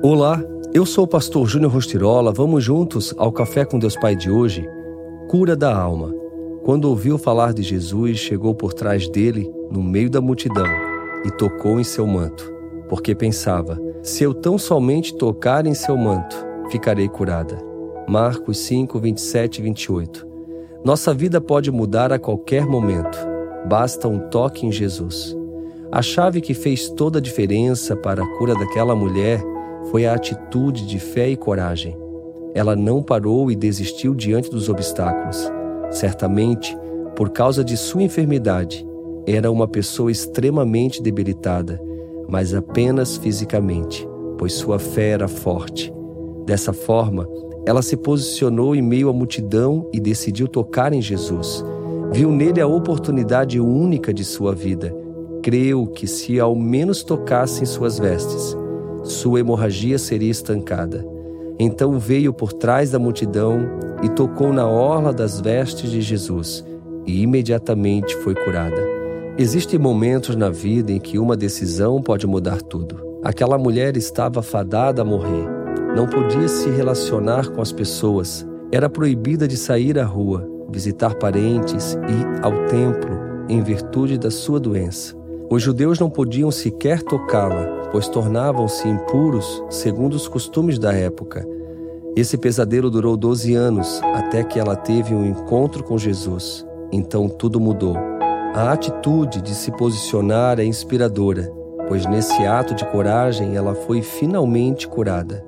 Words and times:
Olá, 0.00 0.40
eu 0.72 0.86
sou 0.86 1.02
o 1.02 1.08
pastor 1.08 1.48
Júnior 1.48 1.72
Rostirola. 1.72 2.30
Vamos 2.30 2.62
juntos 2.62 3.12
ao 3.18 3.32
Café 3.32 3.64
com 3.64 3.80
Deus 3.80 3.96
Pai 3.96 4.14
de 4.14 4.30
hoje? 4.30 4.64
Cura 5.28 5.56
da 5.56 5.76
alma. 5.76 6.14
Quando 6.62 6.84
ouviu 6.84 7.18
falar 7.18 7.52
de 7.52 7.64
Jesus, 7.64 8.16
chegou 8.16 8.54
por 8.54 8.72
trás 8.72 9.08
dele, 9.08 9.52
no 9.72 9.82
meio 9.82 10.08
da 10.08 10.20
multidão, 10.20 10.68
e 11.24 11.32
tocou 11.32 11.80
em 11.80 11.84
seu 11.84 12.06
manto, 12.06 12.48
porque 12.88 13.12
pensava: 13.12 13.76
se 14.00 14.22
eu 14.22 14.32
tão 14.32 14.56
somente 14.56 15.16
tocar 15.16 15.66
em 15.66 15.74
seu 15.74 15.96
manto, 15.96 16.36
ficarei 16.70 17.08
curada. 17.08 17.58
Marcos 18.08 18.58
5, 18.58 19.00
27 19.00 19.58
e 19.58 19.62
28. 19.62 20.26
Nossa 20.84 21.12
vida 21.12 21.40
pode 21.40 21.72
mudar 21.72 22.12
a 22.12 22.20
qualquer 22.20 22.66
momento. 22.66 23.18
Basta 23.66 24.06
um 24.06 24.28
toque 24.28 24.64
em 24.64 24.70
Jesus. 24.70 25.36
A 25.90 26.02
chave 26.02 26.40
que 26.40 26.54
fez 26.54 26.88
toda 26.88 27.18
a 27.18 27.22
diferença 27.22 27.96
para 27.96 28.22
a 28.22 28.38
cura 28.38 28.54
daquela 28.54 28.94
mulher 28.94 29.42
foi 29.90 30.06
a 30.06 30.14
atitude 30.14 30.86
de 30.86 30.98
fé 30.98 31.28
e 31.28 31.36
coragem. 31.36 31.96
Ela 32.54 32.74
não 32.74 33.02
parou 33.02 33.50
e 33.50 33.56
desistiu 33.56 34.14
diante 34.14 34.50
dos 34.50 34.68
obstáculos. 34.68 35.50
Certamente, 35.90 36.76
por 37.16 37.30
causa 37.30 37.64
de 37.64 37.76
sua 37.76 38.02
enfermidade, 38.02 38.86
era 39.26 39.50
uma 39.50 39.68
pessoa 39.68 40.10
extremamente 40.10 41.02
debilitada, 41.02 41.80
mas 42.28 42.54
apenas 42.54 43.16
fisicamente, 43.16 44.08
pois 44.38 44.52
sua 44.54 44.78
fé 44.78 45.10
era 45.10 45.28
forte. 45.28 45.92
Dessa 46.46 46.72
forma, 46.72 47.28
ela 47.66 47.82
se 47.82 47.96
posicionou 47.96 48.74
em 48.74 48.80
meio 48.80 49.08
à 49.10 49.12
multidão 49.12 49.88
e 49.92 50.00
decidiu 50.00 50.48
tocar 50.48 50.92
em 50.92 51.02
Jesus. 51.02 51.64
Viu 52.12 52.30
nele 52.30 52.60
a 52.60 52.66
oportunidade 52.66 53.60
única 53.60 54.14
de 54.14 54.24
sua 54.24 54.54
vida. 54.54 54.94
Creu 55.42 55.86
que, 55.86 56.06
se 56.06 56.40
ao 56.40 56.56
menos 56.56 57.02
tocasse 57.02 57.62
em 57.62 57.66
suas 57.66 57.98
vestes, 57.98 58.56
sua 59.08 59.40
hemorragia 59.40 59.98
seria 59.98 60.30
estancada. 60.30 61.04
Então 61.58 61.98
veio 61.98 62.32
por 62.32 62.52
trás 62.52 62.90
da 62.90 62.98
multidão 62.98 63.58
e 64.02 64.08
tocou 64.08 64.52
na 64.52 64.66
orla 64.66 65.12
das 65.12 65.40
vestes 65.40 65.90
de 65.90 66.00
Jesus, 66.00 66.64
e 67.04 67.22
imediatamente 67.22 68.14
foi 68.18 68.34
curada. 68.34 68.80
Existem 69.36 69.78
momentos 69.78 70.36
na 70.36 70.50
vida 70.50 70.92
em 70.92 71.00
que 71.00 71.18
uma 71.18 71.36
decisão 71.36 72.00
pode 72.00 72.26
mudar 72.26 72.62
tudo. 72.62 73.08
Aquela 73.24 73.58
mulher 73.58 73.96
estava 73.96 74.42
fadada 74.42 75.02
a 75.02 75.04
morrer. 75.04 75.46
Não 75.96 76.06
podia 76.06 76.46
se 76.46 76.70
relacionar 76.70 77.48
com 77.50 77.60
as 77.60 77.72
pessoas. 77.72 78.46
Era 78.70 78.88
proibida 78.88 79.48
de 79.48 79.56
sair 79.56 79.98
à 79.98 80.04
rua, 80.04 80.48
visitar 80.70 81.14
parentes 81.14 81.98
e 82.08 82.12
ir 82.12 82.44
ao 82.44 82.66
templo 82.66 83.18
em 83.48 83.62
virtude 83.62 84.18
da 84.18 84.30
sua 84.30 84.60
doença. 84.60 85.17
Os 85.50 85.62
judeus 85.62 85.98
não 85.98 86.10
podiam 86.10 86.50
sequer 86.50 87.02
tocá-la, 87.02 87.88
pois 87.90 88.06
tornavam-se 88.06 88.86
impuros 88.86 89.64
segundo 89.70 90.12
os 90.12 90.28
costumes 90.28 90.78
da 90.78 90.92
época. 90.92 91.46
Esse 92.14 92.36
pesadelo 92.36 92.90
durou 92.90 93.16
12 93.16 93.54
anos 93.54 94.00
até 94.14 94.44
que 94.44 94.60
ela 94.60 94.76
teve 94.76 95.14
um 95.14 95.24
encontro 95.24 95.82
com 95.82 95.96
Jesus. 95.96 96.66
Então 96.92 97.30
tudo 97.30 97.58
mudou. 97.58 97.96
A 98.54 98.72
atitude 98.72 99.40
de 99.40 99.54
se 99.54 99.70
posicionar 99.72 100.60
é 100.60 100.64
inspiradora, 100.64 101.50
pois 101.86 102.04
nesse 102.04 102.44
ato 102.44 102.74
de 102.74 102.84
coragem 102.84 103.56
ela 103.56 103.74
foi 103.74 104.02
finalmente 104.02 104.86
curada. 104.86 105.42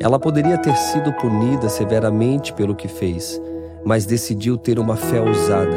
Ela 0.00 0.18
poderia 0.18 0.56
ter 0.56 0.74
sido 0.76 1.12
punida 1.14 1.68
severamente 1.68 2.54
pelo 2.54 2.74
que 2.74 2.88
fez, 2.88 3.38
mas 3.84 4.06
decidiu 4.06 4.56
ter 4.56 4.78
uma 4.78 4.96
fé 4.96 5.20
ousada. 5.20 5.76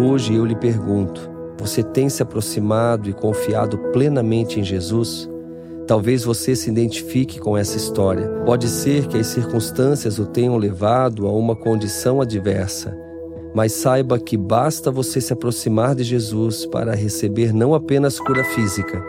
Hoje 0.00 0.34
eu 0.34 0.44
lhe 0.44 0.54
pergunto: 0.54 1.37
você 1.58 1.82
tem 1.82 2.08
se 2.08 2.22
aproximado 2.22 3.10
e 3.10 3.12
confiado 3.12 3.76
plenamente 3.92 4.60
em 4.60 4.64
Jesus? 4.64 5.28
Talvez 5.86 6.22
você 6.22 6.54
se 6.54 6.70
identifique 6.70 7.40
com 7.40 7.56
essa 7.56 7.76
história. 7.76 8.28
Pode 8.44 8.68
ser 8.68 9.06
que 9.06 9.18
as 9.18 9.26
circunstâncias 9.26 10.18
o 10.18 10.26
tenham 10.26 10.56
levado 10.56 11.26
a 11.26 11.32
uma 11.32 11.56
condição 11.56 12.20
adversa, 12.20 12.96
mas 13.54 13.72
saiba 13.72 14.18
que 14.18 14.36
basta 14.36 14.90
você 14.90 15.20
se 15.20 15.32
aproximar 15.32 15.94
de 15.94 16.04
Jesus 16.04 16.64
para 16.66 16.94
receber 16.94 17.52
não 17.52 17.74
apenas 17.74 18.20
cura 18.20 18.44
física, 18.44 19.02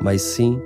mas 0.00 0.22
sim 0.22 0.60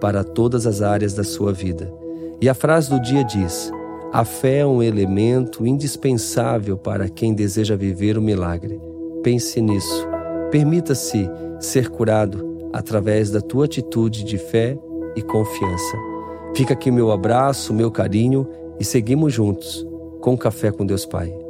para 0.00 0.24
todas 0.24 0.66
as 0.66 0.80
áreas 0.80 1.12
da 1.12 1.24
sua 1.24 1.52
vida. 1.52 1.92
E 2.40 2.48
a 2.48 2.54
frase 2.54 2.88
do 2.88 3.00
dia 3.00 3.24
diz: 3.24 3.72
a 4.12 4.24
fé 4.24 4.58
é 4.58 4.66
um 4.66 4.82
elemento 4.82 5.66
indispensável 5.66 6.78
para 6.78 7.08
quem 7.08 7.34
deseja 7.34 7.76
viver 7.76 8.16
o 8.16 8.22
milagre. 8.22 8.80
Pense 9.22 9.60
nisso. 9.60 10.15
Permita-se 10.50 11.28
ser 11.60 11.88
curado 11.88 12.70
através 12.72 13.30
da 13.30 13.40
tua 13.40 13.64
atitude 13.64 14.24
de 14.24 14.38
fé 14.38 14.78
e 15.16 15.22
confiança. 15.22 15.96
Fica 16.54 16.74
aqui 16.74 16.90
meu 16.90 17.10
abraço, 17.10 17.74
meu 17.74 17.90
carinho 17.90 18.48
e 18.78 18.84
seguimos 18.84 19.32
juntos 19.32 19.86
com 20.20 20.36
Café 20.36 20.70
com 20.70 20.84
Deus 20.84 21.06
Pai. 21.06 21.45